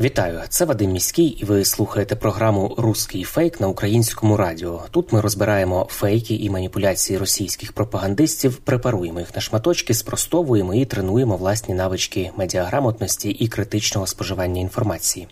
Вітаю, 0.00 0.40
це 0.48 0.64
Вадим 0.64 0.92
Міський, 0.92 1.26
і 1.26 1.44
ви 1.44 1.64
слухаєте 1.64 2.16
програму 2.16 2.74
Руський 2.78 3.24
фейк 3.24 3.60
на 3.60 3.68
українському 3.68 4.36
радіо. 4.36 4.82
Тут 4.90 5.12
ми 5.12 5.20
розбираємо 5.20 5.86
фейки 5.90 6.34
і 6.34 6.50
маніпуляції 6.50 7.18
російських 7.18 7.72
пропагандистів, 7.72 8.56
препаруємо 8.56 9.20
їх 9.20 9.34
на 9.34 9.40
шматочки, 9.40 9.94
спростовуємо 9.94 10.74
і 10.74 10.84
тренуємо 10.84 11.36
власні 11.36 11.74
навички 11.74 12.30
медіаграмотності 12.36 13.30
і 13.30 13.48
критичного 13.48 14.06
споживання 14.06 14.60
інформації. 14.60 15.28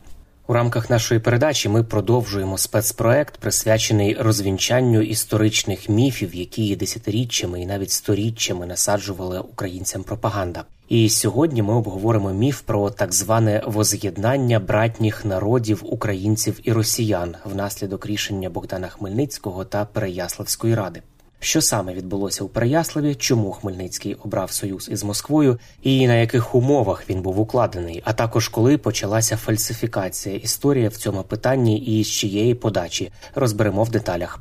У 0.47 0.53
рамках 0.53 0.91
нашої 0.91 1.21
передачі 1.21 1.69
ми 1.69 1.85
продовжуємо 1.85 2.59
спецпроект, 2.59 3.37
присвячений 3.37 4.17
розвінчанню 4.21 5.03
історичних 5.03 5.89
міфів, 5.89 6.35
які 6.35 6.77
десятиріччями 6.77 7.63
і 7.63 7.67
навіть 7.67 7.91
сторіччями 7.91 8.67
насаджували 8.67 9.41
українцям 9.41 10.03
пропаганда. 10.03 10.65
І 10.89 11.09
сьогодні 11.09 11.63
ми 11.63 11.75
обговоримо 11.75 12.33
міф 12.33 12.61
про 12.61 12.91
так 12.91 13.13
зване 13.13 13.63
воз'єднання 13.67 14.61
братніх 14.61 15.25
народів 15.25 15.83
українців 15.85 16.61
і 16.63 16.73
росіян 16.73 17.35
внаслідок 17.45 18.07
рішення 18.07 18.51
Богдана 18.51 18.89
Хмельницького 18.89 19.65
та 19.65 19.85
Переяславської 19.85 20.75
ради. 20.75 21.03
Що 21.41 21.61
саме 21.61 21.95
відбулося 21.95 22.45
у 22.45 22.49
Переяславі, 22.49 23.15
чому 23.15 23.53
Хмельницький 23.53 24.15
обрав 24.15 24.53
союз 24.53 24.89
із 24.93 25.05
Москвою, 25.05 25.59
і 25.83 26.07
на 26.07 26.15
яких 26.15 26.55
умовах 26.55 27.11
він 27.11 27.23
був 27.23 27.41
укладений, 27.41 28.03
а 28.05 28.13
також 28.13 28.49
коли 28.49 28.79
почалася 28.79 29.37
фальсифікація 29.37 30.37
історії 30.37 30.89
в 30.89 30.97
цьому 30.97 31.23
питанні 31.23 31.79
і 31.79 32.05
з 32.05 32.09
чиєї 32.09 32.55
подачі 32.55 33.13
розберемо 33.35 33.85
в 33.85 33.91
деталях. 33.91 34.41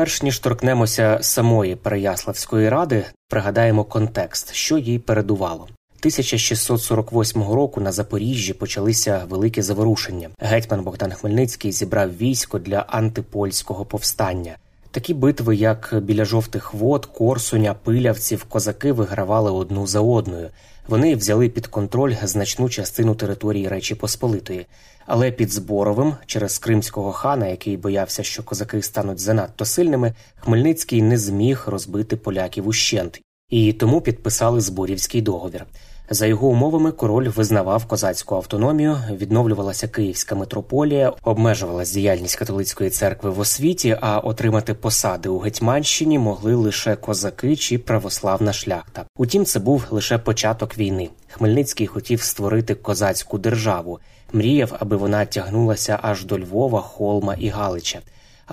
Перш 0.00 0.22
ніж 0.22 0.38
торкнемося 0.38 1.18
самої 1.20 1.76
Переяславської 1.76 2.68
ради, 2.68 3.04
пригадаємо 3.28 3.84
контекст, 3.84 4.54
що 4.54 4.78
їй 4.78 4.98
передувало. 4.98 5.62
1648 5.62 7.42
року 7.42 7.80
на 7.80 7.92
Запоріжжі 7.92 8.52
почалися 8.52 9.22
великі 9.28 9.62
заворушення. 9.62 10.28
Гетьман 10.38 10.82
Богдан 10.82 11.12
Хмельницький 11.12 11.72
зібрав 11.72 12.16
військо 12.16 12.58
для 12.58 12.78
антипольського 12.78 13.84
повстання. 13.84 14.56
Такі 14.92 15.14
битви, 15.14 15.56
як 15.56 15.94
біля 16.02 16.24
жовтих 16.24 16.74
вод, 16.74 17.06
Корсуня, 17.06 17.74
Пилявців, 17.74 18.44
козаки 18.44 18.92
вигравали 18.92 19.50
одну 19.50 19.86
за 19.86 20.00
одною. 20.00 20.50
Вони 20.88 21.16
взяли 21.16 21.48
під 21.48 21.66
контроль 21.66 22.14
значну 22.22 22.68
частину 22.68 23.14
території 23.14 23.68
Речі 23.68 23.94
Посполитої. 23.94 24.66
Але 25.06 25.30
під 25.30 25.52
Зборовим, 25.52 26.14
через 26.26 26.58
кримського 26.58 27.12
хана, 27.12 27.46
який 27.46 27.76
боявся, 27.76 28.22
що 28.22 28.42
козаки 28.42 28.82
стануть 28.82 29.18
занадто 29.18 29.64
сильними, 29.64 30.14
Хмельницький 30.40 31.02
не 31.02 31.18
зміг 31.18 31.64
розбити 31.66 32.16
поляків 32.16 32.68
ущент, 32.68 33.20
і 33.48 33.72
тому 33.72 34.00
підписали 34.00 34.60
Зборівський 34.60 35.22
договір. 35.22 35.66
За 36.12 36.26
його 36.26 36.48
умовами 36.48 36.92
король 36.92 37.28
визнавав 37.28 37.84
козацьку 37.84 38.34
автономію, 38.34 38.98
відновлювалася 39.10 39.88
Київська 39.88 40.34
митрополія, 40.34 41.12
обмежувалась 41.22 41.92
діяльність 41.92 42.36
католицької 42.36 42.90
церкви 42.90 43.30
в 43.30 43.40
освіті, 43.40 43.98
а 44.00 44.18
отримати 44.18 44.74
посади 44.74 45.28
у 45.28 45.38
Гетьманщині 45.38 46.18
могли 46.18 46.54
лише 46.54 46.96
козаки 46.96 47.56
чи 47.56 47.78
православна 47.78 48.52
шляхта. 48.52 49.04
Утім, 49.16 49.44
це 49.44 49.58
був 49.58 49.84
лише 49.90 50.18
початок 50.18 50.78
війни. 50.78 51.08
Хмельницький 51.28 51.86
хотів 51.86 52.22
створити 52.22 52.74
козацьку 52.74 53.38
державу, 53.38 53.98
мріяв, 54.32 54.76
аби 54.78 54.96
вона 54.96 55.24
тягнулася 55.24 55.98
аж 56.02 56.24
до 56.24 56.38
Львова, 56.38 56.80
Холма 56.80 57.34
і 57.34 57.48
Галича. 57.48 57.98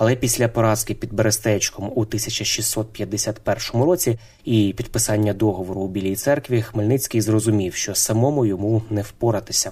Але 0.00 0.16
після 0.16 0.48
поразки 0.48 0.94
під 0.94 1.12
Берестечком 1.12 1.92
у 1.94 2.00
1651 2.00 3.82
році 3.82 4.18
і 4.44 4.74
підписання 4.76 5.32
договору 5.32 5.80
у 5.80 5.88
Білій 5.88 6.16
церкві 6.16 6.62
Хмельницький 6.62 7.20
зрозумів, 7.20 7.74
що 7.74 7.94
самому 7.94 8.46
йому 8.46 8.82
не 8.90 9.02
впоратися. 9.02 9.70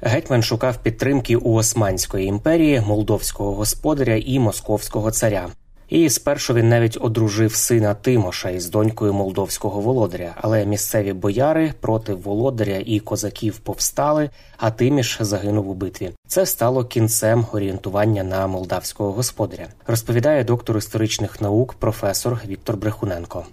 Гетьман 0.00 0.42
шукав 0.42 0.76
підтримки 0.76 1.36
у 1.36 1.52
Османської 1.52 2.26
імперії, 2.26 2.82
молдовського 2.86 3.54
господаря 3.54 4.14
і 4.26 4.38
московського 4.38 5.10
царя. 5.10 5.48
І 5.92 6.08
спершу 6.10 6.54
він 6.54 6.68
навіть 6.68 6.98
одружив 7.00 7.54
сина 7.54 7.94
Тимоша 7.94 8.50
із 8.50 8.70
донькою 8.70 9.12
молдовського 9.12 9.80
володаря, 9.80 10.34
але 10.40 10.66
місцеві 10.66 11.12
бояри 11.12 11.72
проти 11.80 12.14
володаря 12.14 12.82
і 12.86 13.00
козаків 13.00 13.58
повстали, 13.58 14.30
а 14.56 14.70
Тиміш 14.70 15.16
загинув 15.20 15.70
у 15.70 15.74
битві. 15.74 16.10
Це 16.26 16.46
стало 16.46 16.84
кінцем 16.84 17.46
орієнтування 17.52 18.24
на 18.24 18.46
молдавського 18.46 19.12
господаря, 19.12 19.66
розповідає 19.86 20.44
доктор 20.44 20.78
історичних 20.78 21.40
наук 21.40 21.74
професор 21.74 22.40
Віктор 22.46 22.76
Брехуненко. 22.76 23.44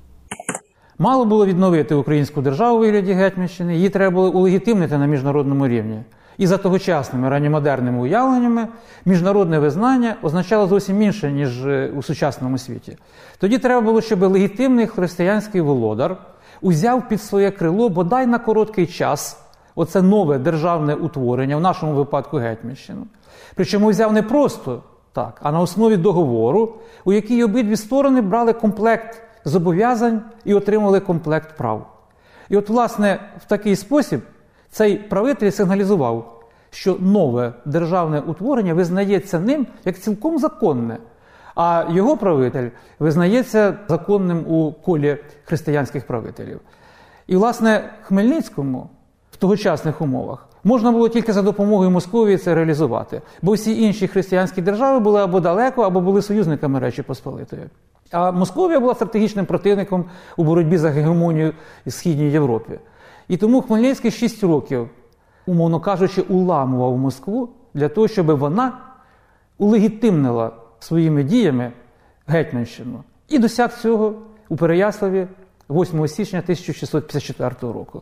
Мало 0.98 1.26
було 1.26 1.46
відновити 1.46 1.96
українську 1.96 2.42
державу 2.42 2.78
у 2.78 2.80
вигляді 2.80 3.14
Гетьманщини, 3.14 3.76
її 3.76 3.90
треба 3.90 4.16
було 4.16 4.32
улегітимнити 4.32 4.98
на 4.98 5.06
міжнародному 5.06 5.68
рівні. 5.68 6.02
І 6.40 6.48
за 6.48 6.58
тогочасними 6.58 7.30
ранньомодерними 7.30 8.00
уявленнями 8.00 8.68
міжнародне 9.06 9.60
визнання 9.60 10.16
означало 10.22 10.68
зовсім 10.68 11.02
інше, 11.02 11.32
ніж 11.32 11.66
е, 11.66 11.92
у 11.98 12.04
сучасному 12.04 12.58
світі. 12.58 12.98
Тоді 13.40 13.58
треба 13.58 13.82
було, 13.82 14.02
щоб 14.02 14.24
легітимний 14.24 14.88
християнський 14.88 15.62
володар 15.62 16.18
узяв 16.62 17.08
під 17.08 17.22
своє 17.22 17.52
крило 17.52 17.90
бодай 17.90 18.28
на 18.28 18.40
короткий 18.40 18.88
час 18.88 19.44
оце 19.76 20.02
нове 20.02 20.38
державне 20.38 20.96
утворення, 20.96 21.58
в 21.58 21.62
нашому 21.62 21.94
випадку 21.94 22.38
Гетьманщину. 22.38 23.08
Причому 23.56 23.90
взяв 23.90 24.14
не 24.14 24.24
просто 24.24 24.84
так, 25.14 25.40
а 25.44 25.52
на 25.52 25.60
основі 25.60 25.98
договору, 25.98 26.74
у 27.06 27.14
якій 27.14 27.44
обидві 27.44 27.76
сторони 27.76 28.22
брали 28.22 28.54
комплект 28.54 29.22
зобов'язань 29.46 30.22
і 30.46 30.54
отримали 30.54 31.00
комплект 31.00 31.58
прав. 31.58 31.96
І 32.50 32.58
от, 32.58 32.70
власне, 32.70 33.20
в 33.46 33.46
такий 33.46 33.76
спосіб 33.76 34.22
цей 34.72 34.96
правитель 34.96 35.52
сигналізував, 35.52 36.44
що 36.70 36.98
нове 37.00 37.54
державне 37.66 38.20
утворення 38.20 38.74
визнається 38.74 39.40
ним 39.40 39.68
як 39.86 40.00
цілком 40.00 40.40
законне, 40.40 40.98
а 41.56 41.86
його 41.92 42.18
правитель 42.18 42.70
визнається 43.00 43.74
законним 43.88 44.46
у 44.48 44.72
колі 44.72 45.18
християнських 45.44 46.08
правителів. 46.08 46.60
І, 47.28 47.36
власне, 47.36 47.90
Хмельницькому 48.02 48.90
в 49.32 49.38
тогочасних 49.38 50.02
умовах 50.02 50.48
можна 50.64 50.92
було 50.92 51.10
тільки 51.10 51.34
за 51.34 51.42
допомогою 51.42 51.90
Московії 51.90 52.38
це 52.38 52.56
реалізувати, 52.56 53.22
бо 53.42 53.54
всі 53.54 53.84
інші 53.84 54.08
християнські 54.08 54.62
держави 54.62 55.00
були 55.00 55.22
або 55.22 55.40
далеко, 55.40 55.82
або 55.82 56.02
були 56.02 56.22
союзниками 56.22 56.80
Речі 56.80 57.02
Посполитої. 57.02 57.64
А 58.12 58.32
Московія 58.32 58.80
була 58.80 58.96
стратегічним 58.96 59.46
противником 59.46 60.06
у 60.38 60.44
боротьбі 60.44 60.78
за 60.78 60.90
гегемонію 60.90 61.54
в 61.86 61.92
Східній 61.92 62.32
Європі. 62.32 62.80
І 63.30 63.38
тому 63.38 63.62
Хмельницький 63.62 64.12
6 64.12 64.44
років, 64.44 64.90
умовно 65.46 65.80
кажучи, 65.80 66.22
уламував 66.22 66.98
Москву 66.98 67.50
для 67.74 67.90
того, 67.90 68.08
щоб 68.08 68.26
вона 68.26 68.78
улегітимнила 69.58 70.52
своїми 70.80 71.24
діями 71.24 71.72
Гетьманщину. 72.28 73.04
І 73.28 73.40
досяг 73.40 73.80
цього 73.82 74.14
у 74.50 74.56
Переяславі 74.56 75.28
8 75.70 76.08
січня 76.08 76.40
1654 76.40 77.74
року. 77.74 78.02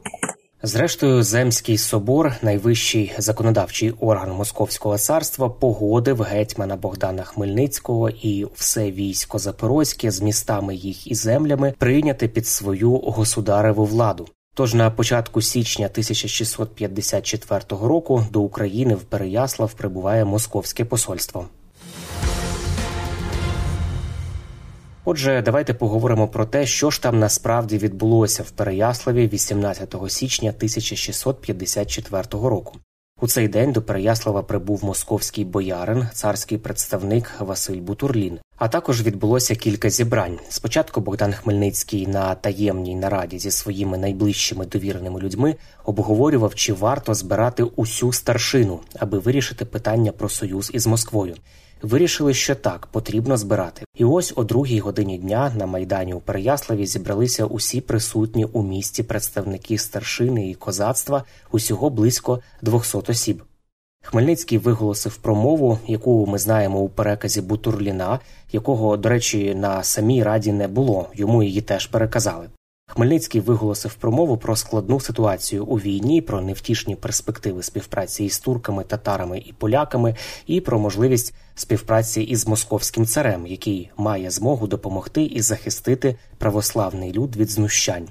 Зрештою, 0.63 1.23
Земський 1.23 1.77
собор, 1.77 2.33
найвищий 2.41 3.13
законодавчий 3.17 3.93
орган 3.99 4.31
Московського 4.31 4.97
царства, 4.97 5.49
погодив 5.49 6.21
гетьмана 6.21 6.75
Богдана 6.75 7.23
Хмельницького 7.23 8.09
і 8.09 8.47
все 8.55 8.91
військо 8.91 9.39
Запорозьке 9.39 10.11
з 10.11 10.21
містами 10.21 10.75
їх 10.75 11.11
і 11.11 11.15
землями 11.15 11.73
прийняти 11.77 12.27
під 12.27 12.47
свою 12.47 12.91
государеву 12.91 13.85
владу. 13.85 14.27
Тож 14.57 14.73
на 14.73 14.91
початку 14.91 15.41
січня 15.41 15.85
1654 15.85 17.61
року 17.69 18.25
до 18.31 18.41
України 18.41 18.95
в 18.95 19.03
Переяслав 19.03 19.73
прибуває 19.73 20.25
московське 20.25 20.85
посольство. 20.85 21.45
Отже, 25.05 25.41
давайте 25.45 25.73
поговоримо 25.73 26.27
про 26.27 26.45
те, 26.45 26.65
що 26.65 26.89
ж 26.89 27.01
там 27.01 27.19
насправді 27.19 27.77
відбулося 27.77 28.43
в 28.43 28.51
Переяславі 28.51 29.27
18 29.27 29.95
січня 30.07 30.49
1654 30.49 32.23
року. 32.31 32.77
У 33.19 33.27
цей 33.27 33.47
день 33.47 33.71
до 33.71 33.81
Переяслава 33.81 34.43
прибув 34.43 34.85
московський 34.85 35.45
боярин, 35.45 36.07
царський 36.13 36.57
представник 36.57 37.31
Василь 37.39 37.81
Бутурлін. 37.81 38.39
А 38.57 38.67
також 38.67 39.01
відбулося 39.01 39.55
кілька 39.55 39.89
зібрань. 39.89 40.39
Спочатку 40.49 41.01
Богдан 41.01 41.33
Хмельницький 41.33 42.07
на 42.07 42.35
таємній 42.35 42.95
нараді 42.95 43.39
зі 43.39 43.51
своїми 43.51 43.97
найближчими 43.97 44.65
довіреними 44.65 45.19
людьми 45.19 45.55
обговорював, 45.85 46.55
чи 46.55 46.73
варто 46.73 47.13
збирати 47.13 47.63
усю 47.63 48.13
старшину, 48.13 48.79
аби 48.99 49.19
вирішити 49.19 49.65
питання 49.65 50.11
про 50.11 50.29
союз 50.29 50.71
із 50.73 50.87
Москвою. 50.87 51.35
Вирішили, 51.81 52.33
що 52.33 52.55
так 52.55 52.87
потрібно 52.87 53.37
збирати. 53.37 53.85
І 53.95 54.05
ось 54.05 54.33
о 54.35 54.43
другій 54.43 54.79
годині 54.79 55.17
дня 55.17 55.51
на 55.57 55.65
майдані 55.65 56.13
у 56.13 56.19
Переяславі 56.19 56.85
зібралися 56.85 57.45
усі 57.45 57.81
присутні 57.81 58.45
у 58.45 58.63
місті 58.63 59.03
представники 59.03 59.77
старшини 59.77 60.49
і 60.49 60.55
козацтва, 60.55 61.23
усього 61.51 61.89
близько 61.89 62.39
200 62.61 62.97
осіб. 63.07 63.43
Хмельницький 64.03 64.57
виголосив 64.57 65.17
промову, 65.17 65.79
яку 65.87 66.25
ми 66.25 66.37
знаємо 66.37 66.79
у 66.79 66.89
переказі 66.89 67.41
Бутурліна, 67.41 68.19
якого, 68.51 68.97
до 68.97 69.09
речі, 69.09 69.55
на 69.55 69.83
самій 69.83 70.23
раді 70.23 70.51
не 70.51 70.67
було. 70.67 71.09
Йому 71.13 71.43
її 71.43 71.61
теж 71.61 71.87
переказали. 71.87 72.49
Хмельницький 72.97 73.41
виголосив 73.41 73.93
промову 73.93 74.37
про 74.37 74.55
складну 74.55 74.99
ситуацію 74.99 75.65
у 75.65 75.75
війні, 75.75 76.21
про 76.21 76.41
невтішні 76.41 76.95
перспективи 76.95 77.63
співпраці 77.63 78.23
із 78.23 78.39
турками, 78.39 78.83
татарами 78.83 79.43
і 79.45 79.53
поляками, 79.53 80.15
і 80.47 80.61
про 80.61 80.79
можливість 80.79 81.33
співпраці 81.55 82.21
із 82.21 82.47
московським 82.47 83.05
царем, 83.05 83.47
який 83.47 83.89
має 83.97 84.29
змогу 84.29 84.67
допомогти 84.67 85.23
і 85.23 85.41
захистити 85.41 86.15
православний 86.37 87.13
люд 87.13 87.35
від 87.35 87.49
знущань. 87.49 88.07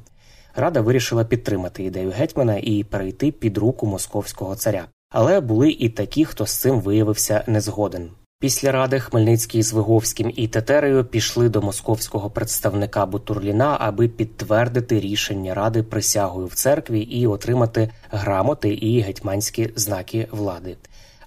Рада 0.57 0.81
вирішила 0.81 1.25
підтримати 1.25 1.85
ідею 1.85 2.11
гетьмана 2.11 2.57
і 2.57 2.85
перейти 2.85 3.33
під 3.33 3.59
руку 3.59 3.87
московського 3.87 4.55
царя. 4.55 4.87
Але 5.11 5.41
були 5.41 5.71
і 5.71 5.89
такі, 5.89 6.25
хто 6.25 6.47
з 6.47 6.57
цим 6.57 6.81
виявився 6.81 7.45
незгоден. 7.47 8.11
Після 8.47 8.73
ради 8.73 9.01
Хмельницький 9.01 9.63
з 9.63 9.73
Виговським 9.73 10.33
і 10.37 10.49
Тетерею 10.49 11.05
пішли 11.05 11.49
до 11.49 11.63
московського 11.63 12.31
представника 12.31 13.07
Бутурліна, 13.07 13.77
аби 13.81 14.09
підтвердити 14.09 15.01
рішення 15.01 15.55
ради 15.55 15.83
присягою 15.83 16.47
в 16.47 16.55
церкві 16.55 17.01
і 17.01 17.27
отримати 17.27 17.91
грамоти 18.11 18.69
і 18.69 19.01
гетьманські 19.01 19.71
знаки 19.77 20.29
влади. 20.31 20.77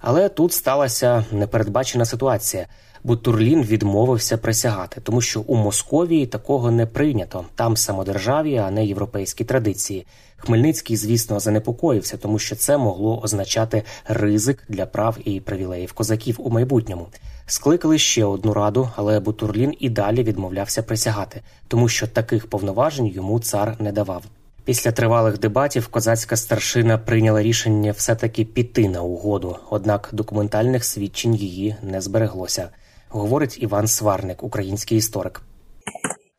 Але 0.00 0.28
тут 0.28 0.52
сталася 0.52 1.24
непередбачена 1.32 2.04
ситуація. 2.04 2.66
Бутурлін 3.04 3.62
відмовився 3.62 4.38
присягати, 4.38 5.00
тому 5.00 5.20
що 5.20 5.40
у 5.40 5.56
Московії 5.56 6.26
такого 6.26 6.70
не 6.70 6.86
прийнято. 6.86 7.44
Там 7.54 7.76
самодержав'я, 7.76 8.62
а 8.62 8.70
не 8.70 8.86
європейські 8.86 9.44
традиції. 9.44 10.06
Хмельницький, 10.36 10.96
звісно, 10.96 11.40
занепокоївся, 11.40 12.16
тому 12.16 12.38
що 12.38 12.56
це 12.56 12.78
могло 12.78 13.20
означати 13.20 13.82
ризик 14.04 14.64
для 14.68 14.86
прав 14.86 15.16
і 15.24 15.40
привілеїв 15.40 15.92
козаків 15.92 16.36
у 16.38 16.50
майбутньому. 16.50 17.06
Скликали 17.46 17.98
ще 17.98 18.24
одну 18.24 18.54
раду, 18.54 18.90
але 18.96 19.20
Бутурлін 19.20 19.74
і 19.78 19.88
далі 19.88 20.22
відмовлявся 20.22 20.82
присягати, 20.82 21.42
тому 21.68 21.88
що 21.88 22.06
таких 22.06 22.46
повноважень 22.46 23.06
йому 23.06 23.40
цар 23.40 23.76
не 23.78 23.92
давав. 23.92 24.22
Після 24.64 24.92
тривалих 24.92 25.38
дебатів 25.38 25.88
козацька 25.88 26.36
старшина 26.36 26.98
прийняла 26.98 27.42
рішення 27.42 27.92
все-таки 27.92 28.44
піти 28.44 28.88
на 28.88 29.02
угоду, 29.02 29.56
однак 29.70 30.08
документальних 30.12 30.84
свідчень 30.84 31.34
її 31.34 31.76
не 31.82 32.00
збереглося, 32.00 32.68
говорить 33.10 33.62
Іван 33.62 33.86
Сварник, 33.86 34.42
український 34.42 34.98
історик. 34.98 35.42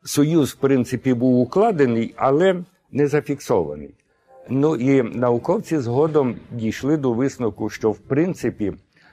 Союз, 0.04 0.52
в 0.52 0.56
принципі, 0.56 1.14
був 1.14 1.40
укладений, 1.40 2.14
але 2.16 2.64
не 2.92 3.06
зафіксований. 3.08 3.94
Ну 4.48 4.76
і 4.76 5.02
науковці 5.02 5.78
згодом 5.78 6.36
дійшли 6.50 6.96
до 6.96 7.12
висновку, 7.12 7.70
що 7.70 7.90
в 7.90 7.98
принципі 7.98 8.72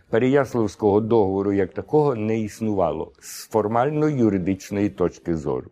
Переяславського 0.10 1.02
договору 1.02 1.54
як 1.54 1.74
такого 1.74 2.16
не 2.16 2.40
існувало 2.40 3.12
з 3.20 3.50
формально-юридичної 3.50 4.90
точки 4.90 5.36
зору. 5.36 5.70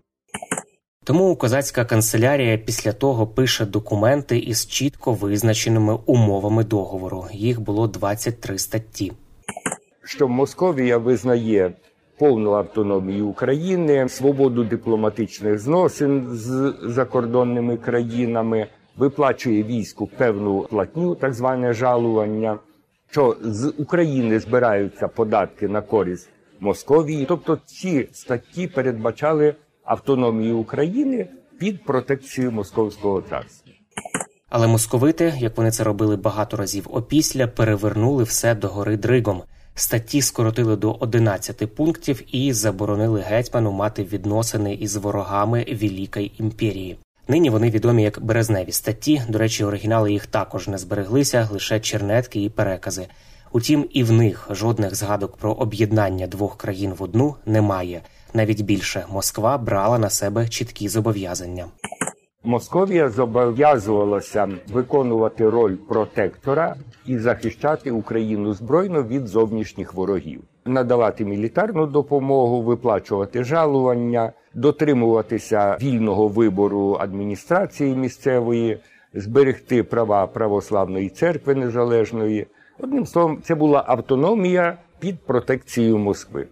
Тому 1.03 1.35
козацька 1.35 1.85
канцелярія 1.85 2.57
після 2.57 2.93
того 2.93 3.27
пише 3.27 3.65
документи 3.65 4.39
із 4.39 4.67
чітко 4.67 5.13
визначеними 5.13 5.97
умовами 6.05 6.63
договору. 6.63 7.25
Їх 7.31 7.61
було 7.61 7.87
23 7.87 8.57
статті. 8.57 9.13
Що 10.07 10.27
Московія 10.27 10.97
визнає 10.97 11.71
повну 12.17 12.53
автономію 12.53 13.27
України, 13.27 14.09
свободу 14.09 14.63
дипломатичних 14.63 15.59
зносин 15.59 16.27
з 16.31 16.73
закордонними 16.81 17.77
країнами, 17.77 18.67
виплачує 18.97 19.63
війську 19.63 20.07
певну 20.17 20.61
платню, 20.61 21.15
так 21.15 21.33
зване 21.33 21.73
жалування, 21.73 22.59
що 23.11 23.37
з 23.41 23.73
України 23.77 24.39
збираються 24.39 25.07
податки 25.07 25.67
на 25.67 25.81
користь 25.81 26.29
Московії. 26.59 27.25
Тобто 27.25 27.57
ці 27.65 28.09
статті 28.11 28.67
передбачали 28.67 29.55
автономію 29.83 30.57
України 30.57 31.27
під 31.59 31.83
протекцією 31.83 32.51
Московського 32.51 33.21
царства. 33.21 33.73
Але 34.49 34.67
московити, 34.67 35.33
як 35.37 35.57
вони 35.57 35.71
це 35.71 35.83
робили 35.83 36.15
багато 36.15 36.57
разів 36.57 36.87
опісля, 36.91 37.47
перевернули 37.47 38.23
все 38.23 38.55
догори 38.55 38.97
дригом. 38.97 39.41
Статті 39.79 40.21
скоротили 40.21 40.75
до 40.75 40.97
11 40.99 41.75
пунктів 41.75 42.35
і 42.35 42.53
заборонили 42.53 43.21
гетьману 43.21 43.71
мати 43.71 44.03
відносини 44.03 44.73
із 44.73 44.95
ворогами 44.95 45.65
Великої 45.81 46.31
імперії. 46.39 46.97
Нині 47.27 47.49
вони 47.49 47.69
відомі 47.69 48.03
як 48.03 48.21
березневі 48.21 48.71
статті. 48.71 49.21
До 49.29 49.37
речі, 49.39 49.63
оригінали 49.63 50.11
їх 50.11 50.27
також 50.27 50.67
не 50.67 50.77
збереглися, 50.77 51.49
лише 51.51 51.79
чернетки 51.79 52.43
і 52.43 52.49
перекази. 52.49 53.07
Утім, 53.51 53.85
і 53.91 54.03
в 54.03 54.11
них 54.11 54.47
жодних 54.51 54.95
згадок 54.95 55.37
про 55.37 55.53
об'єднання 55.53 56.27
двох 56.27 56.57
країн 56.57 56.93
в 56.93 57.03
одну 57.03 57.35
немає. 57.45 58.01
Навіть 58.33 58.61
більше 58.61 59.05
Москва 59.09 59.57
брала 59.57 59.99
на 59.99 60.09
себе 60.09 60.47
чіткі 60.47 60.89
зобов'язання. 60.89 61.65
Московія 62.43 63.09
зобов'язувалася 63.09 64.49
виконувати 64.73 65.49
роль 65.49 65.75
протектора 65.75 66.75
і 67.05 67.17
захищати 67.17 67.91
Україну 67.91 68.53
збройно 68.53 69.03
від 69.03 69.27
зовнішніх 69.27 69.93
ворогів, 69.93 70.41
надавати 70.65 71.25
мілітарну 71.25 71.85
допомогу, 71.85 72.61
виплачувати 72.61 73.43
жалування, 73.43 74.31
дотримуватися 74.53 75.77
вільного 75.81 76.27
вибору 76.27 76.97
адміністрації 76.99 77.95
місцевої, 77.95 78.79
зберегти 79.13 79.83
права 79.83 80.27
православної 80.27 81.09
церкви 81.09 81.55
незалежної. 81.55 82.47
Одним 82.79 83.05
словом, 83.05 83.41
це 83.43 83.55
була 83.55 83.83
автономія 83.87 84.77
під 84.99 85.19
протекцією 85.19 85.97
Москви. 85.97 86.47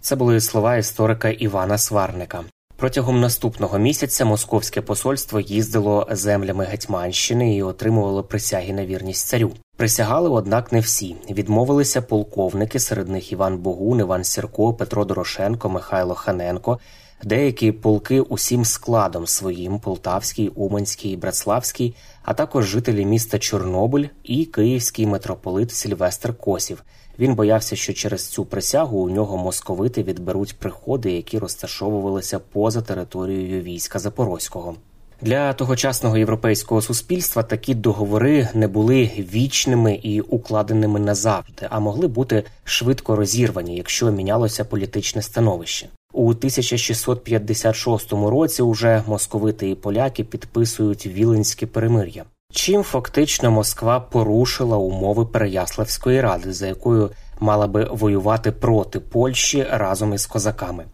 Це 0.00 0.16
були 0.16 0.40
слова 0.40 0.76
історика 0.76 1.28
Івана 1.28 1.78
Сварника. 1.78 2.44
Протягом 2.76 3.20
наступного 3.20 3.78
місяця 3.78 4.24
московське 4.24 4.80
посольство 4.80 5.40
їздило 5.40 6.06
землями 6.10 6.64
Гетьманщини 6.64 7.56
і 7.56 7.62
отримувало 7.62 8.24
присяги 8.24 8.72
на 8.72 8.86
вірність 8.86 9.26
царю. 9.26 9.52
Присягали, 9.76 10.28
однак, 10.28 10.72
не 10.72 10.80
всі. 10.80 11.16
Відмовилися 11.30 12.02
полковники, 12.02 12.80
серед 12.80 13.08
них 13.08 13.32
Іван 13.32 13.58
Богун, 13.58 14.00
Іван 14.00 14.24
Сірко, 14.24 14.74
Петро 14.74 15.04
Дорошенко, 15.04 15.68
Михайло 15.68 16.14
Ханенко. 16.14 16.78
Деякі 17.24 17.72
полки 17.72 18.20
усім 18.20 18.64
складом 18.64 19.26
своїм 19.26 19.78
Полтавський, 19.80 20.48
Уманський, 20.48 21.16
Братславський, 21.16 21.96
а 22.22 22.34
також 22.34 22.66
жителі 22.66 23.04
міста 23.04 23.38
Чорнобиль 23.38 24.06
і 24.24 24.44
київський 24.44 25.06
митрополит 25.06 25.72
Сільвестр 25.72 26.34
Косів. 26.38 26.82
Він 27.18 27.34
боявся, 27.34 27.76
що 27.76 27.92
через 27.92 28.28
цю 28.28 28.44
присягу 28.44 28.98
у 28.98 29.10
нього 29.10 29.36
московити 29.36 30.02
відберуть 30.02 30.58
приходи, 30.58 31.12
які 31.12 31.38
розташовувалися 31.38 32.38
поза 32.38 32.82
територією 32.82 33.62
війська 33.62 33.98
Запорозького. 33.98 34.74
Для 35.22 35.52
тогочасного 35.52 36.18
європейського 36.18 36.82
суспільства 36.82 37.42
такі 37.42 37.74
договори 37.74 38.48
не 38.54 38.68
були 38.68 39.10
вічними 39.34 39.94
і 39.94 40.20
укладеними 40.20 41.00
назавжди, 41.00 41.66
а 41.70 41.80
могли 41.80 42.08
бути 42.08 42.44
швидко 42.64 43.16
розірвані, 43.16 43.76
якщо 43.76 44.10
мінялося 44.10 44.64
політичне 44.64 45.22
становище. 45.22 45.88
У 46.12 46.28
1656 46.28 48.12
році 48.12 48.62
уже 48.62 49.02
московити 49.06 49.70
і 49.70 49.74
поляки 49.74 50.24
підписують 50.24 51.06
Віленське 51.06 51.66
перемир'я. 51.66 52.24
Чим 52.52 52.82
фактично 52.82 53.50
Москва 53.50 54.00
порушила 54.00 54.76
умови 54.76 55.26
Переяславської 55.26 56.20
ради, 56.20 56.52
за 56.52 56.66
якою 56.66 57.10
мала 57.40 57.66
би 57.66 57.84
воювати 57.84 58.52
проти 58.52 59.00
Польщі 59.00 59.66
разом 59.70 60.14
із 60.14 60.26
козаками. 60.26 60.84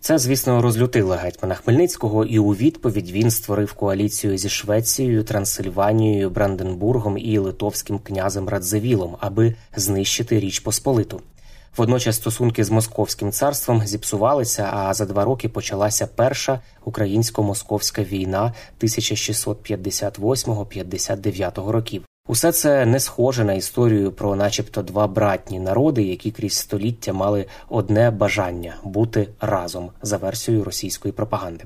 Це, 0.00 0.18
звісно, 0.18 0.62
розлютило 0.62 1.14
гетьмана 1.14 1.54
Хмельницького, 1.54 2.24
і 2.24 2.38
у 2.38 2.50
відповідь 2.50 3.10
він 3.10 3.30
створив 3.30 3.72
коаліцію 3.72 4.38
зі 4.38 4.48
Швецією, 4.48 5.24
Трансильванією, 5.24 6.30
Бранденбургом 6.30 7.18
і 7.18 7.38
Литовським 7.38 7.98
князем 7.98 8.48
Радзивілом, 8.48 9.16
аби 9.20 9.54
знищити 9.76 10.40
Річ 10.40 10.60
Посполиту. 10.60 11.20
Водночас 11.76 12.16
стосунки 12.16 12.64
з 12.64 12.70
Московським 12.70 13.32
царством 13.32 13.86
зіпсувалися, 13.86 14.70
а 14.72 14.94
за 14.94 15.06
два 15.06 15.24
роки 15.24 15.48
почалася 15.48 16.06
перша 16.06 16.60
українсько-московська 16.84 18.02
війна 18.02 18.52
1658-59 18.80 21.70
років. 21.70 22.02
Усе 22.28 22.52
це 22.52 22.86
не 22.86 23.00
схоже 23.00 23.44
на 23.44 23.52
історію 23.52 24.12
про, 24.12 24.36
начебто, 24.36 24.82
два 24.82 25.06
братні 25.06 25.60
народи, 25.60 26.02
які 26.02 26.30
крізь 26.30 26.56
століття 26.56 27.12
мали 27.12 27.46
одне 27.68 28.10
бажання 28.10 28.76
бути 28.84 29.28
разом 29.40 29.90
за 30.02 30.16
версією 30.16 30.64
російської 30.64 31.12
пропаганди. 31.12 31.64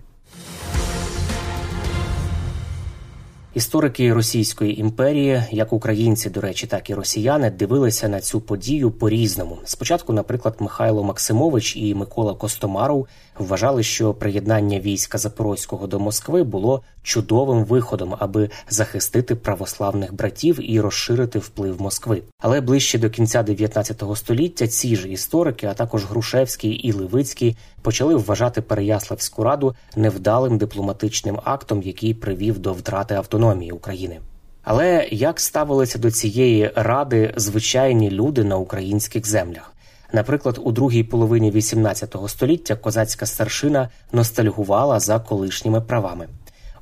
Історики 3.54 4.12
Російської 4.12 4.80
імперії, 4.80 5.42
як 5.50 5.72
українці, 5.72 6.30
до 6.30 6.40
речі, 6.40 6.66
так 6.66 6.90
і 6.90 6.94
росіяни, 6.94 7.50
дивилися 7.50 8.08
на 8.08 8.20
цю 8.20 8.40
подію 8.40 8.90
по-різному. 8.90 9.58
Спочатку, 9.64 10.12
наприклад, 10.12 10.56
Михайло 10.60 11.04
Максимович 11.04 11.76
і 11.76 11.94
Микола 11.94 12.34
Костомаров 12.34 13.08
вважали, 13.38 13.82
що 13.82 14.14
приєднання 14.14 14.80
війська 14.80 15.18
Запорозького 15.18 15.86
до 15.86 15.98
Москви 15.98 16.42
було 16.42 16.82
чудовим 17.02 17.64
виходом, 17.64 18.14
аби 18.18 18.50
захистити 18.68 19.34
православних 19.34 20.14
братів 20.14 20.70
і 20.72 20.80
розширити 20.80 21.38
вплив 21.38 21.80
Москви. 21.80 22.22
Але 22.40 22.60
ближче 22.60 22.98
до 22.98 23.10
кінця 23.10 23.42
19 23.42 24.02
століття 24.14 24.66
ці 24.66 24.96
ж 24.96 25.08
історики, 25.08 25.66
а 25.66 25.74
також 25.74 26.04
Грушевський 26.04 26.70
і 26.70 26.92
Левицький, 26.92 27.56
почали 27.82 28.14
вважати 28.14 28.62
Переяславську 28.62 29.44
раду 29.44 29.74
невдалим 29.96 30.58
дипломатичним 30.58 31.38
актом, 31.44 31.82
який 31.82 32.14
привів 32.14 32.58
до 32.58 32.72
втрати 32.72 33.14
автономії 33.38 33.72
України. 33.72 34.20
Але 34.62 35.08
як 35.10 35.40
ставилися 35.40 35.98
до 35.98 36.10
цієї 36.10 36.70
ради 36.74 37.32
звичайні 37.36 38.10
люди 38.10 38.44
на 38.44 38.56
українських 38.56 39.26
землях? 39.26 39.72
Наприклад, 40.12 40.60
у 40.64 40.72
другій 40.72 41.02
половині 41.02 41.52
XVIII 41.52 42.28
століття 42.28 42.76
козацька 42.76 43.26
старшина 43.26 43.88
ностальгувала 44.12 45.00
за 45.00 45.18
колишніми 45.18 45.80
правами. 45.80 46.28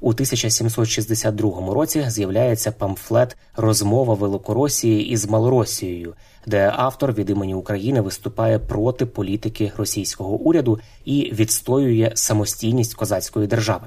У 0.01 0.11
1762 0.11 1.75
році 1.75 2.05
з'являється 2.09 2.73
памфлет 2.73 3.37
Розмова 3.57 4.15
Великоросії 4.15 5.09
із 5.09 5.27
Малоросією, 5.27 6.15
де 6.47 6.73
автор 6.77 7.13
від 7.13 7.31
імені 7.31 7.55
України 7.55 8.01
виступає 8.01 8.59
проти 8.59 9.07
політики 9.07 9.73
російського 9.77 10.31
уряду 10.31 10.79
і 11.05 11.33
відстоює 11.33 12.13
самостійність 12.15 12.95
козацької 12.95 13.47
держави. 13.47 13.87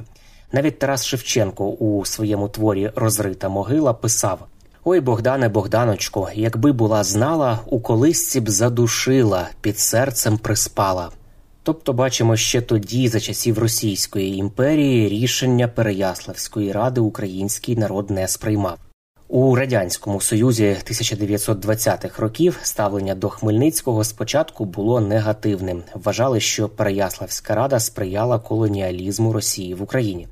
Навіть 0.51 0.79
Тарас 0.79 1.05
Шевченко 1.05 1.69
у 1.69 2.05
своєму 2.05 2.49
творі 2.49 2.91
Розрита 2.95 3.49
могила 3.49 3.93
писав. 3.93 4.47
Ой, 4.83 4.99
Богдане, 4.99 5.49
Богданочко, 5.49 6.29
якби 6.33 6.71
була 6.71 7.03
знала, 7.03 7.59
у 7.65 7.79
колисці 7.79 8.39
б 8.39 8.49
задушила, 8.49 9.49
під 9.61 9.79
серцем 9.79 10.37
приспала. 10.37 11.09
Тобто, 11.63 11.93
бачимо, 11.93 12.35
ще 12.35 12.61
тоді, 12.61 13.07
за 13.07 13.19
часів 13.19 13.59
Російської 13.59 14.35
імперії, 14.35 15.09
рішення 15.09 15.67
Переяславської 15.67 16.71
ради 16.71 17.01
український 17.01 17.75
народ 17.75 18.09
не 18.09 18.27
сприймав. 18.27 18.77
У 19.39 19.55
радянському 19.55 20.21
союзі 20.21 20.77
1920-х 20.85 22.21
років 22.21 22.59
ставлення 22.63 23.15
до 23.15 23.29
Хмельницького 23.29 24.03
спочатку 24.03 24.65
було 24.65 25.01
негативним. 25.01 25.83
Вважали, 25.93 26.39
що 26.39 26.69
Переяславська 26.69 27.55
рада 27.55 27.79
сприяла 27.79 28.39
колоніалізму 28.39 29.33
Росії 29.33 29.73
в 29.73 29.81
Україні 29.81 30.27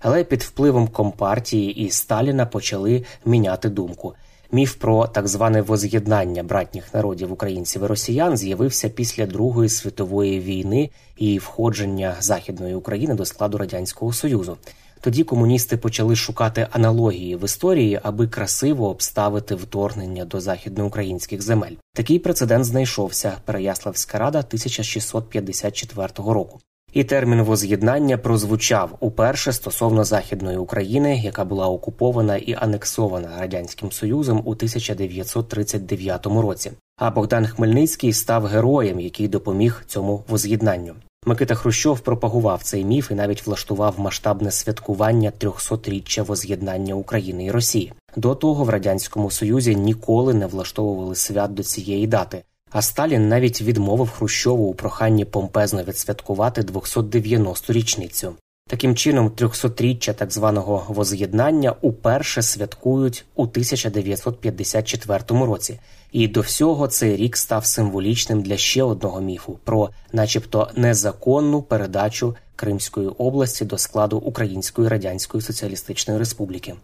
але 0.00 0.24
під 0.24 0.42
впливом 0.42 0.88
компартії 0.88 1.74
і 1.84 1.90
Сталіна 1.90 2.46
почали 2.46 3.04
міняти 3.24 3.68
думку. 3.68 4.14
Міф 4.52 4.74
про 4.74 5.06
так 5.06 5.28
зване 5.28 5.62
воз'єднання 5.62 6.42
братніх 6.42 6.94
народів 6.94 7.32
українців 7.32 7.82
і 7.84 7.86
росіян 7.86 8.36
з'явився 8.36 8.88
після 8.88 9.26
Другої 9.26 9.68
світової 9.68 10.40
війни 10.40 10.90
і 11.16 11.38
входження 11.38 12.16
західної 12.20 12.74
України 12.74 13.14
до 13.14 13.24
складу 13.24 13.58
радянського 13.58 14.12
союзу. 14.12 14.56
Тоді 15.00 15.24
комуністи 15.24 15.76
почали 15.76 16.16
шукати 16.16 16.68
аналогії 16.70 17.36
в 17.36 17.44
історії, 17.44 18.00
аби 18.02 18.26
красиво 18.26 18.88
обставити 18.88 19.54
вторгнення 19.54 20.24
до 20.24 20.40
західноукраїнських 20.40 21.42
земель. 21.42 21.74
Такий 21.94 22.18
прецедент 22.18 22.64
знайшовся 22.64 23.32
Переяславська 23.44 24.18
рада 24.18 24.38
1654 24.38 26.08
року 26.16 26.60
і 26.96 27.04
термін 27.04 27.42
воз'єднання 27.42 28.18
прозвучав 28.18 28.96
уперше 29.00 29.52
стосовно 29.52 30.04
західної 30.04 30.56
України, 30.56 31.20
яка 31.24 31.44
була 31.44 31.68
окупована 31.68 32.36
і 32.36 32.54
анексована 32.54 33.28
радянським 33.40 33.92
союзом 33.92 34.42
у 34.44 34.50
1939 34.50 36.26
році. 36.26 36.72
А 36.98 37.10
Богдан 37.10 37.46
Хмельницький 37.46 38.12
став 38.12 38.44
героєм, 38.44 39.00
який 39.00 39.28
допоміг 39.28 39.84
цьому 39.86 40.24
воз'єднанню. 40.28 40.94
Микита 41.28 41.54
Хрущов 41.54 42.00
пропагував 42.00 42.62
цей 42.62 42.84
міф 42.84 43.10
і 43.10 43.14
навіть 43.14 43.46
влаштував 43.46 44.00
масштабне 44.00 44.50
святкування 44.50 45.32
300-річчя 45.40 46.22
воз'єднання 46.22 46.94
України 46.94 47.44
і 47.44 47.50
Росії. 47.50 47.92
До 48.16 48.34
того 48.34 48.64
в 48.64 48.68
радянському 48.68 49.30
союзі 49.30 49.76
ніколи 49.76 50.34
не 50.34 50.46
влаштовували 50.46 51.14
свят 51.14 51.54
до 51.54 51.62
цієї 51.62 52.06
дати. 52.06 52.42
А 52.70 52.82
Сталін 52.82 53.28
навіть 53.28 53.62
відмовив 53.62 54.10
Хрущову 54.10 54.64
у 54.64 54.74
проханні 54.74 55.24
помпезно 55.24 55.82
відсвяткувати 55.82 56.62
290-ту 56.62 57.72
річницю. 57.72 58.34
Таким 58.68 58.96
чином, 58.96 59.28
300-річчя 59.28 60.14
так 60.14 60.32
званого 60.32 60.84
воз'єднання 60.88 61.74
уперше 61.80 62.42
святкують 62.42 63.24
у 63.34 63.42
1954 63.42 65.20
році, 65.28 65.78
і 66.16 66.28
до 66.28 66.40
всього 66.40 66.86
цей 66.86 67.16
рік 67.16 67.36
став 67.36 67.66
символічним 67.66 68.42
для 68.42 68.56
ще 68.56 68.82
одного 68.82 69.20
міфу 69.20 69.58
про, 69.64 69.90
начебто, 70.12 70.70
незаконну 70.76 71.62
передачу 71.62 72.36
Кримської 72.56 73.08
області 73.08 73.64
до 73.64 73.78
складу 73.78 74.16
Української 74.16 74.88
Радянської 74.88 75.42
Соціалістичної 75.42 76.18
Республіки. 76.18 76.74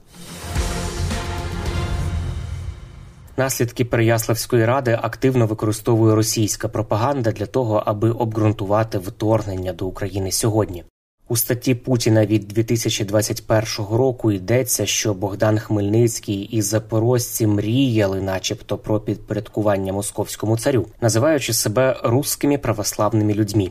Наслідки 3.37 3.85
Переяславської 3.85 4.65
ради 4.65 4.99
активно 5.03 5.47
використовує 5.47 6.15
російська 6.15 6.69
пропаганда 6.69 7.33
для 7.33 7.47
того, 7.47 7.83
аби 7.87 8.11
обґрунтувати 8.11 8.99
вторгнення 8.99 9.73
до 9.73 9.87
України 9.87 10.33
сьогодні. 10.33 10.85
У 11.33 11.37
статті 11.37 11.75
Путіна 11.75 12.27
від 12.27 12.49
2021 12.49 13.97
року 13.97 14.33
йдеться, 14.33 14.87
що 14.87 15.15
Богдан 15.15 15.59
Хмельницький 15.59 16.37
і 16.37 16.63
запорожці 16.63 17.47
мріяли, 17.47 18.21
начебто, 18.21 18.79
про 18.79 19.01
підпорядкування 19.01 19.93
московському 19.93 20.59
царю, 20.59 20.87
називаючи 21.01 21.53
себе 21.53 22.01
русскими 22.05 22.59
православними 22.59 23.35
людьми. 23.35 23.71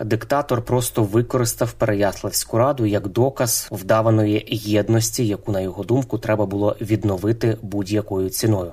Диктатор 0.00 0.62
просто 0.62 1.02
використав 1.02 1.72
Переяславську 1.72 2.58
раду 2.58 2.86
як 2.86 3.08
доказ 3.08 3.68
вдаваної 3.70 4.48
єдності, 4.50 5.26
яку 5.26 5.52
на 5.52 5.60
його 5.60 5.84
думку 5.84 6.18
треба 6.18 6.46
було 6.46 6.76
відновити 6.80 7.58
будь-якою 7.62 8.30
ціною. 8.30 8.72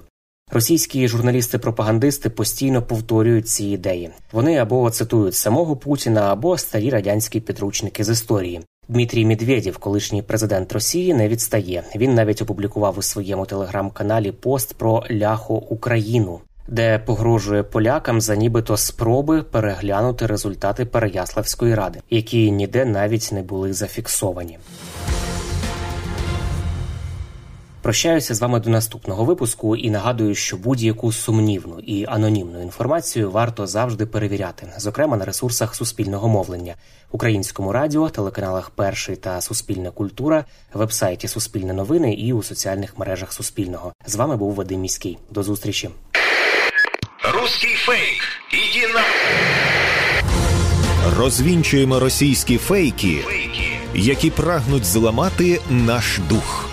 Російські 0.53 1.07
журналісти-пропагандисти 1.07 2.29
постійно 2.29 2.81
повторюють 2.81 3.47
ці 3.47 3.65
ідеї. 3.65 4.09
Вони 4.31 4.57
або 4.57 4.89
цитують 4.89 5.35
самого 5.35 5.75
Путіна, 5.75 6.21
або 6.21 6.57
старі 6.57 6.89
радянські 6.89 7.39
підручники 7.39 8.03
з 8.03 8.09
історії. 8.09 8.61
Дмитрій 8.87 9.25
Медведєв, 9.25 9.77
колишній 9.77 10.21
президент 10.21 10.73
Росії, 10.73 11.13
не 11.13 11.27
відстає. 11.27 11.83
Він 11.95 12.13
навіть 12.13 12.41
опублікував 12.41 12.99
у 12.99 13.01
своєму 13.01 13.45
телеграм-каналі 13.45 14.31
пост 14.31 14.73
про 14.73 15.03
ляхо 15.11 15.53
Україну, 15.55 16.39
де 16.67 16.99
погрожує 16.99 17.63
полякам 17.63 18.21
за 18.21 18.35
нібито 18.35 18.77
спроби 18.77 19.43
переглянути 19.43 20.25
результати 20.25 20.85
Переяславської 20.85 21.75
ради, 21.75 21.99
які 22.09 22.51
ніде 22.51 22.85
навіть 22.85 23.29
не 23.31 23.41
були 23.41 23.73
зафіксовані. 23.73 24.57
Прощаюся 27.83 28.35
з 28.35 28.41
вами 28.41 28.59
до 28.59 28.69
наступного 28.69 29.25
випуску 29.25 29.75
і 29.75 29.89
нагадую, 29.89 30.35
що 30.35 30.57
будь-яку 30.57 31.11
сумнівну 31.11 31.79
і 31.79 32.05
анонімну 32.05 32.61
інформацію 32.61 33.31
варто 33.31 33.67
завжди 33.67 34.05
перевіряти, 34.05 34.67
зокрема 34.77 35.17
на 35.17 35.25
ресурсах 35.25 35.75
суспільного 35.75 36.27
мовлення, 36.27 36.75
українському 37.11 37.71
радіо, 37.71 38.09
телеканалах 38.09 38.69
Перший 38.69 39.15
та 39.15 39.41
Суспільна 39.41 39.91
культура, 39.91 40.45
вебсайті 40.73 41.27
Суспільне 41.27 41.73
новини 41.73 42.13
і 42.13 42.33
у 42.33 42.43
соціальних 42.43 42.97
мережах 42.97 43.33
Суспільного. 43.33 43.93
З 44.05 44.15
вами 44.15 44.37
був 44.37 44.53
Вадим 44.53 44.81
Міський. 44.81 45.17
До 45.31 45.43
зустрічі. 45.43 45.89
Руський 47.33 47.75
фейк. 47.75 48.21
Іди 48.51 48.93
на 48.93 49.03
розвінчуємо 51.17 51.99
російські 51.99 52.57
фейки, 52.57 53.17
які 53.95 54.29
прагнуть 54.29 54.85
зламати 54.85 55.61
наш 55.69 56.19
дух 56.29 56.72